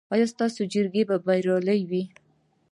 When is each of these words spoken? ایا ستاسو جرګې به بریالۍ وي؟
ایا 0.13 0.25
ستاسو 0.33 0.61
جرګې 0.73 1.03
به 1.09 1.15
بریالۍ 1.25 1.81
وي؟ 1.89 2.03